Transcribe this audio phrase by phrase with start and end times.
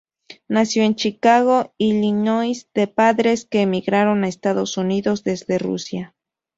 [0.47, 6.15] Nació en Chicago, Illinois de padres que emigraron a Estados Unidos desde Rusia.